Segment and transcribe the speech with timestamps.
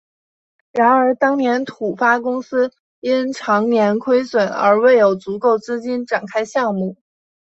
[0.71, 6.97] 然而当年土发公司因长年亏损而未有足够资金展开项目。